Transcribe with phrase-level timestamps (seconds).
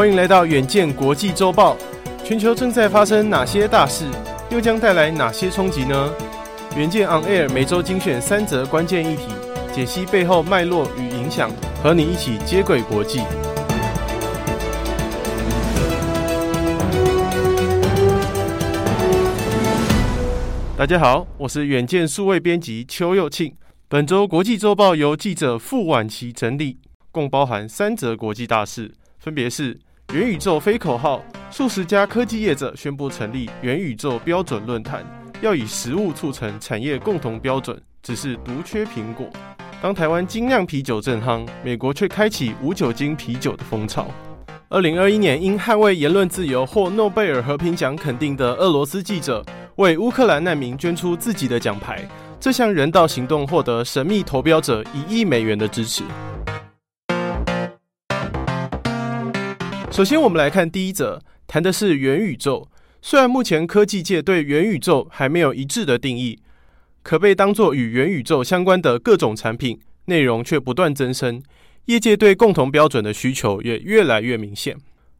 [0.00, 1.76] 欢迎来到远见国际周报。
[2.24, 4.06] 全球正在发生哪些大事，
[4.50, 6.10] 又将带来哪些冲击呢？
[6.74, 9.24] 远见 On Air 每周精选三则关键议题，
[9.74, 11.50] 解析背后脉络与影响，
[11.82, 13.20] 和你一起接轨国际。
[20.78, 23.54] 大家好，我是远见数位编辑邱又庆。
[23.86, 26.78] 本周国际周报由记者傅婉琪整理，
[27.12, 29.78] 共包含三则国际大事，分别是。
[30.12, 31.22] 元宇宙非口号，
[31.52, 35.06] 数十家科技业者宣布成立元宇宙标准论坛，
[35.40, 39.28] 要以实务促成产业共同标准，只是独缺苹果。
[39.80, 44.08] 当台湾精酿啤酒正夯，美国却开启无酒精啤酒的风潮。
[44.68, 49.44] 二零二一年因捍卫言论自由获诺贝尔和平奖肯定的俄罗斯记者，
[49.76, 52.04] 为乌克兰难民捐出自己的奖牌，
[52.40, 56.02] 这项人道行动获得神秘投标者一亿美元的支持。
[60.00, 62.66] 首先，我们来看第一则，谈的是元宇宙。
[63.02, 66.38] 虽然目前科技界对元宇宙还没有一致的定义，
[67.02, 71.42] 可被当作与元宇宙相关的各种产品内容却不断增生，
[71.84, 74.74] 业界对共同标准的需求也越来越明显。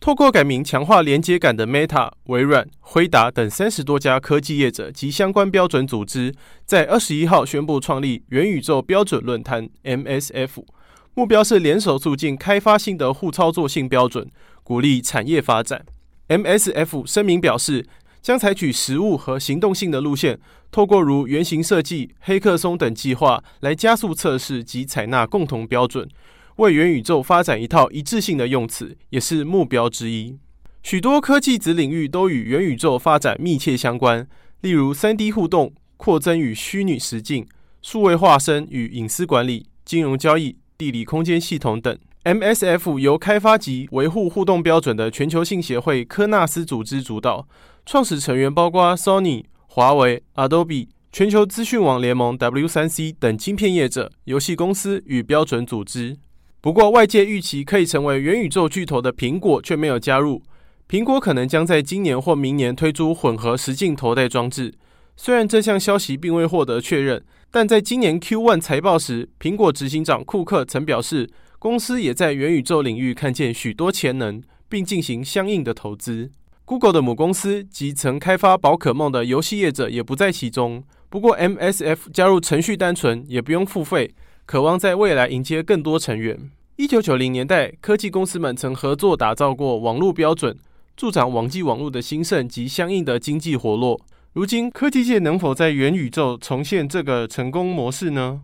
[0.00, 10.64] 透过改名强化连接感的 Meta、微软、辉达等三十多家科技业者及相关标准组织，在二十一号宣布创立元宇宙标准论坛 （MSF），
[11.12, 14.26] 目标是联手促进开发新的互操作性标准。
[14.72, 15.84] 鼓励产业发展。
[16.28, 17.86] MSF 声明表示，
[18.22, 26.08] 将采取实物和行动性的路线，透过如原型设计、黑客松等计划来加速测试及采纳共同标准，
[26.56, 30.38] 为元宇宙发展一套一致性的用词，也是目标之一。
[30.82, 34.26] 许多科技子领域都与元宇宙发展密切相关，
[34.62, 37.46] 例如 3D 互动、扩增与虚拟实境、
[37.82, 41.98] 数位化身与隐私管理、金融交易、地理空间系统等。
[42.24, 47.48] MSF 由开发及维护互动标准的全球性协会科纳斯组织主导，
[47.84, 56.16] 创始成员包括 Sony、华为、Adobe、全球资讯网联盟 W3C 等晶片业者、游戏公司与标准组织。
[56.60, 60.40] 不过，外界预期可以成为元宇宙巨头的苹果却没有加入。
[60.88, 64.72] 苹果可能将在今年或明年推出混合实境头戴装置。
[65.16, 71.28] 虽然这项消息并未获得确认，但在今年 Q1 财报时，苹果执行长库克曾表示。
[71.62, 76.32] 公司也在元宇宙领域看见许多潜能，并进行相应的投资。
[76.64, 80.82] Google 的母公司及曾开发宝可梦的游戏业者也不在其中。
[81.08, 84.12] 不过，MSF 加入程序单纯，也不用付费，
[84.44, 86.50] 渴望在未来迎接更多成员。
[86.74, 90.58] 一九九零年代，科技公司们曾合作打造过网络标准，
[90.96, 94.00] 助长网际网络的兴盛及相应的经济活络。
[94.32, 98.40] 如今，科技界能否在元宇宙重现这个成功模式呢？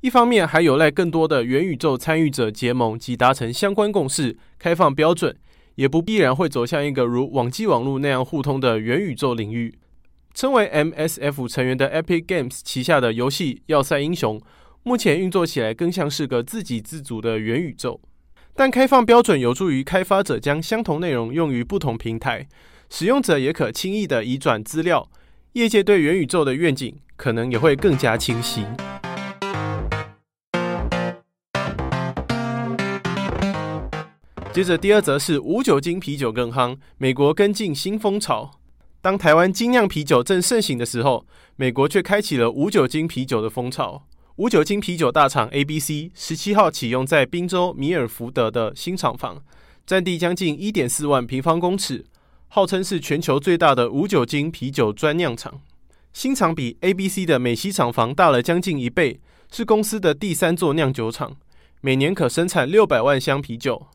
[0.00, 5.36] 一方面还有赖更多的元宇宙参与者结盟及达成相关共识，开放标准，
[5.74, 9.76] 也不必然会走向一个如网际网络那样互通的元宇宙领域。
[10.32, 14.38] 称为 MSF 成员的 Epic Games 旗下的游戏《要塞英雄》，
[14.84, 18.00] 目前运作起来更像是个自给自足的元宇宙。
[18.54, 22.46] 但开放标准有助于开发者将相同内容用于不同平台，
[22.88, 25.10] 使用者也可轻易地移转资料，
[25.54, 28.64] 业界对元宇宙的愿景可能也会更加清晰。
[34.58, 38.58] 接着第二则是无酒精啤酒更夯，美国跟进新风潮。
[39.00, 41.24] 当台湾精酿啤酒正盛行的时候，
[41.54, 44.02] 美国却开启了无酒精啤酒的风潮。
[44.34, 49.40] 无酒精啤酒大厂 ABC 十七号启用在宾州米尔福德的新厂房，
[49.86, 52.04] 占地将近一点四万平方公尺，
[52.48, 55.60] 号称是全球最大的无酒精啤酒专酿厂。
[56.12, 59.20] 新厂比 ABC 的美西厂房大了将近一倍，
[59.52, 61.36] 是公司的第三座酿酒厂，
[61.80, 63.86] 每年可生产六百万箱啤酒。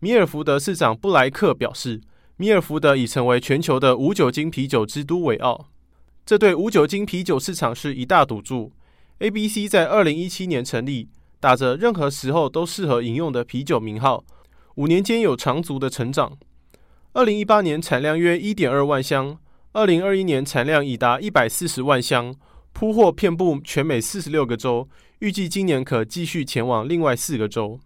[0.00, 2.00] 米尔福德市长布莱克表示，
[2.36, 5.68] 米尔福德已成为全球的无酒精啤酒之都为傲。
[6.26, 8.72] 这对无酒精啤酒市场是一大赌注。
[9.18, 11.08] ABC 在二零一七年成立，
[11.40, 14.24] 打着任何时候都适合饮用的啤酒名号，
[14.74, 16.36] 五年间有长足的成长。
[17.12, 19.38] 二零一八年产量约一点二万箱，
[19.72, 22.34] 二零二一年产量已达一百四十万箱，
[22.72, 24.88] 铺货遍布全美四十六个州，
[25.20, 27.78] 预计今年可继续前往另外四个州。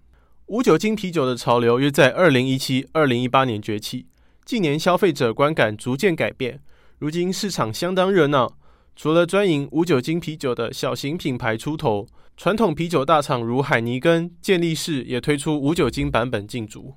[0.49, 4.07] 无酒精啤酒的潮流约在二零一七、二零一八年崛起，
[4.47, 6.59] 近年消费者观感逐渐改变，
[6.99, 8.57] 如今市场相当热闹。
[8.97, 16.95] 除了专营无酒精啤酒的小型品牌出头，传统啤酒大厂如海尼根、健力士也推出无酒精版本进驻。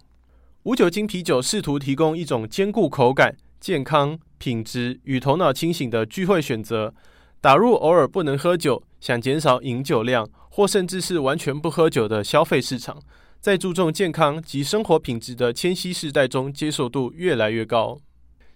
[0.63, 6.94] 无酒精啤酒试图提供一种兼顾口感、健康、品质与头脑清醒的聚会选择，
[7.42, 12.97] 打入偶尔不能喝酒、想减少饮酒量，或甚至是完全不喝酒的消费市场，
[13.41, 17.99] 在注重健康及生活品质的千禧世代中接受度越来越高。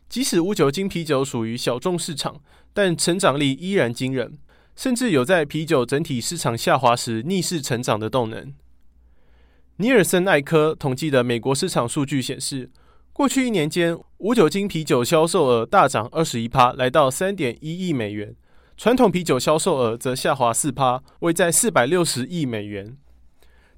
[0.08, 2.40] 即使无酒精啤酒属于小众市场，
[2.72, 4.38] 但成长力依然惊人，
[4.76, 8.54] 甚至有在啤酒整体市场下滑时逆势成长的动能。
[9.78, 12.70] 尼尔森艾科统计的美国市场数据显示，
[13.12, 18.36] 过去一年间，无酒精啤酒销售额大涨二十一趴，来到三点一亿美元；
[18.78, 22.96] 传统啤酒销售额则下滑四趴，位在四百六十亿美元。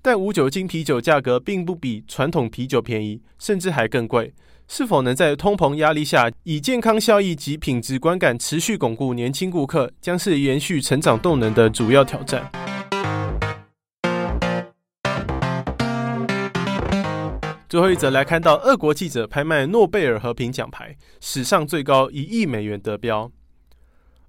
[0.02, 4.34] 但无酒精啤酒价格并不比传统啤酒便宜，甚至还更贵。
[4.70, 12.50] 是否能在通膨压力下，以健康效益及品质观感持续巩固年轻顾客，将是延续成长动能的主要挑战。
[17.70, 23.30] 最后一则来看到，俄国记者拍卖诺贝尔和平奖牌，史上最高一亿美元得标。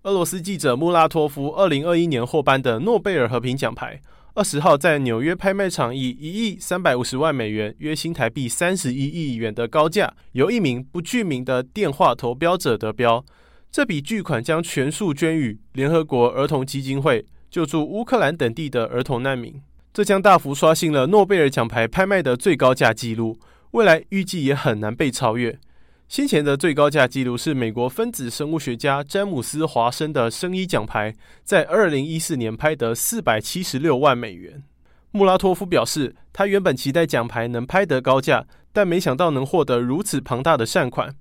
[0.03, 4.01] 俄罗斯记者穆拉托夫二零二一年获颁的诺贝尔和平奖牌。
[4.39, 13.25] 二十号在纽约拍卖场以一亿三百五十万美元（约新台币三十一亿元）的高价，由一名不具名的电话投标者得标。
[13.69, 19.61] 这笔巨款将全数捐予联合国儿童基金会，救助乌克兰等地的儿童难民。
[19.93, 23.37] 这将大幅刷新了诺贝尔奖牌拍卖的最高价纪录，
[23.73, 25.59] 未来预计也很难被超越。
[26.09, 31.15] 先前的最高价纪录是美国分子生物学家詹姆斯·华生的生医奖牌，
[31.45, 34.63] 在二零一四年拍得四百七十六万美元。
[35.11, 41.15] 穆拉托夫表示，他原本期待奖牌能拍得高价，但没想到能获得如此庞大的善款。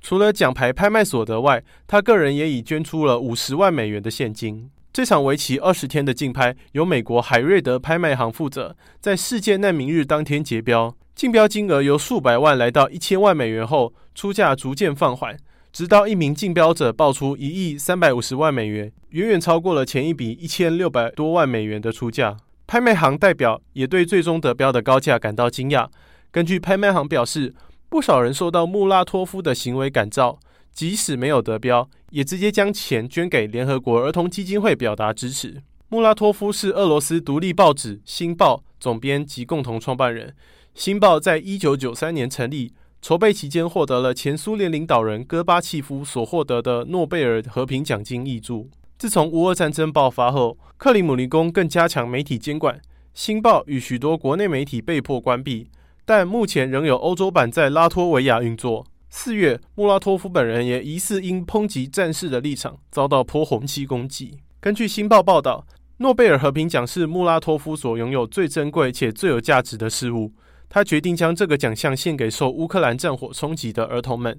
[0.00, 4.68] 除了奖牌拍卖所得外，他个人也已捐出了五十万美元的现金。
[4.92, 10.96] 这场为期二十天的竞拍，由美国海瑞德拍卖行负责，在世界难民日当天结标。
[11.14, 15.36] 竞标金额由数百万来到一千万美元后，出价逐渐放缓，
[15.72, 22.36] 直到一名竞标者报出一亿三百五十万美元，远远超过了前一笔一千六百多万美元的出价。
[22.66, 25.86] 拍卖行代表也对最终得标的高价感到惊讶。
[26.30, 27.54] 根据拍卖行表示，
[27.88, 30.40] 不少人受到穆拉托夫的行为感召，
[30.72, 35.62] 即使没有得标，也直接将钱捐给联合国儿童基金会表达支持。
[35.92, 40.34] 穆拉托夫是俄罗斯独立报纸《新报》总编及共同创办人。
[40.74, 42.72] 新报在一九九三年成立，
[43.02, 48.64] 筹备期间获得了前苏联领导人戈巴契夫所获得的诺贝尔和平奖金译著。
[48.96, 52.80] 自从乌俄战争爆发后，克里姆林宫更加强媒体监管，
[53.12, 55.68] 新报与许多国内媒体被迫关闭，
[56.06, 58.86] 但目前仍有欧洲版在拉脱维亚运作。
[59.10, 64.38] 四月，穆拉托夫本人也疑似因抨击战事的立场遭到泼红漆攻击。
[64.58, 65.66] 根据新报报道，
[66.02, 70.32] 诺贝尔和平奖是穆拉托夫所拥有最珍贵且最有价值的事物。
[70.68, 74.36] 他决定将这个奖项献给受乌克兰战火冲击的儿童们。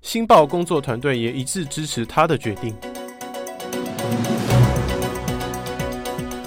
[0.00, 2.74] 新报工作团队也一致支持他的决定。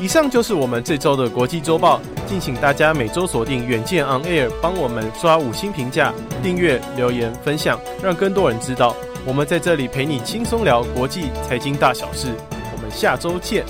[0.02, 8.96] 以上就是我们这周的国际周报，敬请大家每周锁定远见 On Air，帮我们刷五星评价、订阅、留言、分享，让更多人知道
[9.28, 12.30] 我们在这里陪你轻松聊国际财经大小事。
[12.50, 13.64] 我们下周见。